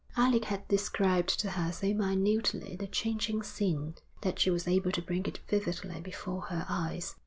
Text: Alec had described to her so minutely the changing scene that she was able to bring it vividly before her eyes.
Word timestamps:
Alec 0.17 0.45
had 0.45 0.67
described 0.67 1.39
to 1.41 1.51
her 1.51 1.71
so 1.71 1.93
minutely 1.93 2.75
the 2.75 2.87
changing 2.87 3.43
scene 3.43 3.93
that 4.23 4.39
she 4.39 4.49
was 4.49 4.67
able 4.67 4.91
to 4.91 4.99
bring 5.03 5.27
it 5.27 5.41
vividly 5.47 6.01
before 6.01 6.41
her 6.45 6.65
eyes. 6.67 7.17